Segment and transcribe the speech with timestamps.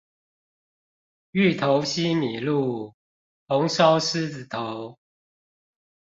[1.33, 2.95] 芋頭西米露，
[3.47, 4.97] 紅燒獅子頭